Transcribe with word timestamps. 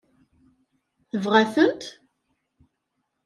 Tebɣa-tent? 1.09 1.83